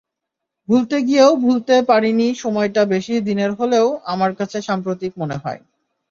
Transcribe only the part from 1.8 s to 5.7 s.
পারিনিসময়টা বেশি দিনের হলেও আমার কাছে সাম্প্রতিক মনে হয়।